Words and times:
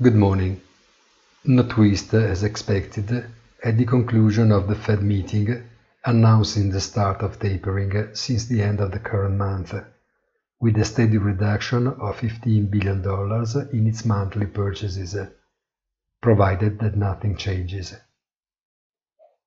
Good 0.00 0.14
morning. 0.14 0.60
No 1.44 1.64
twist, 1.64 2.14
as 2.14 2.44
expected, 2.44 3.10
at 3.64 3.76
the 3.76 3.84
conclusion 3.84 4.52
of 4.52 4.68
the 4.68 4.76
Fed 4.76 5.02
meeting, 5.02 5.64
announcing 6.04 6.70
the 6.70 6.80
start 6.80 7.20
of 7.20 7.40
tapering 7.40 8.14
since 8.14 8.46
the 8.46 8.62
end 8.62 8.78
of 8.78 8.92
the 8.92 9.00
current 9.00 9.36
month, 9.36 9.74
with 10.60 10.76
a 10.76 10.84
steady 10.84 11.18
reduction 11.18 11.88
of 11.88 12.16
$15 12.20 12.70
billion 12.70 13.02
in 13.72 13.88
its 13.88 14.04
monthly 14.04 14.46
purchases, 14.46 15.16
provided 16.20 16.78
that 16.78 16.96
nothing 16.96 17.36
changes. 17.36 17.96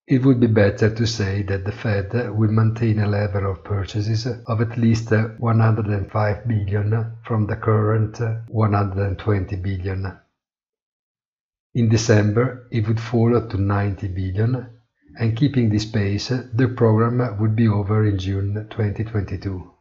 It 0.05 0.26
would 0.26 0.41
be 0.41 0.48
better 0.48 0.94
to 0.94 1.08
say 1.08 1.44
that 1.44 1.63
the 1.63 1.72
Fed 1.72 2.12
will 2.36 2.52
maintain 2.52 2.99
a 2.99 3.08
level 3.08 3.49
of 3.49 3.63
purchases 3.63 4.27
of 4.27 4.59
at 4.59 4.77
least 4.77 5.12
105 5.12 6.45
billion 6.45 7.13
from 7.23 7.48
the 7.48 7.55
current 7.55 8.20
120 8.49 9.55
billion 9.55 10.20
in 11.73 11.89
December, 11.89 12.67
it 12.71 12.88
would 12.88 12.99
fall 12.99 13.48
to 13.48 13.57
90 13.57 14.07
billion, 14.09 14.67
and 15.17 15.38
keeping 15.38 15.70
this 15.70 15.85
pace, 15.85 16.27
the 16.30 16.73
program 16.75 17.38
would 17.39 17.55
be 17.55 17.67
over 17.67 18.05
in 18.05 18.17
June 18.17 18.67
2022. 18.70 19.71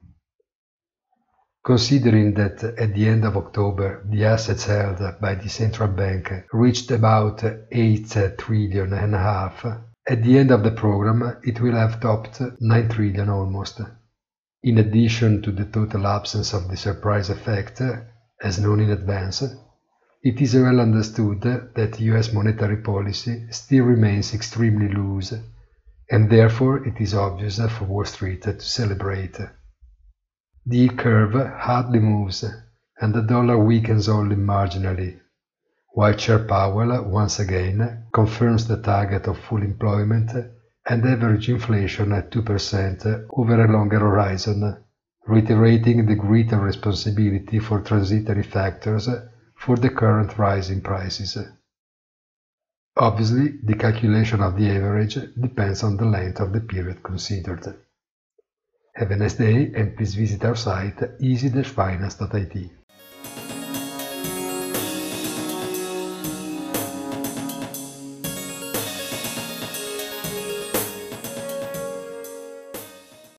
Considering 1.64 2.34
that 2.34 2.62
at 2.64 2.94
the 2.94 3.06
end 3.06 3.24
of 3.24 3.36
October, 3.36 4.02
the 4.08 4.24
assets 4.24 4.64
held 4.64 4.98
by 5.20 5.34
the 5.34 5.48
central 5.48 5.88
bank 5.88 6.32
reached 6.52 6.90
about 6.90 7.44
8 7.70 8.36
trillion 8.38 8.92
and 8.92 9.14
a 9.14 9.18
half, 9.18 9.66
at 10.08 10.22
the 10.22 10.38
end 10.38 10.50
of 10.50 10.62
the 10.62 10.70
program, 10.70 11.36
it 11.44 11.60
will 11.60 11.74
have 11.74 12.00
topped 12.00 12.40
9 12.60 12.88
trillion 12.88 13.28
almost. 13.28 13.80
In 14.62 14.78
addition 14.78 15.42
to 15.42 15.52
the 15.52 15.66
total 15.66 16.06
absence 16.06 16.52
of 16.52 16.68
the 16.68 16.76
surprise 16.76 17.30
effect, 17.30 17.82
as 18.42 18.58
known 18.58 18.80
in 18.80 18.90
advance, 18.90 19.42
it 20.22 20.38
is 20.42 20.54
well 20.54 20.80
understood 20.80 21.40
that 21.40 21.98
US 22.00 22.32
monetary 22.34 22.76
policy 22.76 23.46
still 23.50 23.84
remains 23.84 24.34
extremely 24.34 24.88
loose, 24.88 25.32
and 26.10 26.28
therefore 26.28 26.86
it 26.86 27.00
is 27.00 27.14
obvious 27.14 27.58
for 27.58 27.86
Wall 27.86 28.04
Street 28.04 28.42
to 28.42 28.60
celebrate. 28.60 29.38
The 30.66 30.88
curve 30.90 31.32
hardly 31.32 32.00
moves, 32.00 32.44
and 33.00 33.14
the 33.14 33.22
dollar 33.22 33.56
weakens 33.56 34.10
only 34.10 34.36
marginally, 34.36 35.18
while 35.94 36.12
Chair 36.12 36.40
Powell 36.40 37.02
once 37.08 37.38
again 37.38 38.04
confirms 38.12 38.68
the 38.68 38.82
target 38.82 39.26
of 39.26 39.38
full 39.38 39.62
employment 39.62 40.32
and 40.86 41.06
average 41.06 41.48
inflation 41.48 42.12
at 42.12 42.30
2% 42.30 43.26
over 43.30 43.64
a 43.64 43.72
longer 43.72 44.00
horizon, 44.00 44.76
reiterating 45.26 46.04
the 46.04 46.14
greater 46.14 46.60
responsibility 46.60 47.58
for 47.58 47.80
transitory 47.80 48.42
factors 48.42 49.08
for 49.60 49.76
the 49.76 49.90
current 49.90 50.38
rise 50.38 50.70
in 50.70 50.80
prices. 50.80 51.36
Obviously, 52.96 53.58
the 53.62 53.74
calculation 53.74 54.40
of 54.40 54.56
the 54.56 54.70
average 54.70 55.18
depends 55.38 55.82
on 55.82 55.98
the 55.98 56.06
length 56.06 56.40
of 56.40 56.52
the 56.52 56.60
period 56.60 57.02
considered. 57.02 57.66
Have 58.94 59.10
a 59.10 59.16
nice 59.16 59.34
day 59.34 59.70
and 59.74 59.94
please 59.96 60.14
visit 60.14 60.44
our 60.46 60.56
site 60.56 60.98
easy-finance.it. 61.20 62.79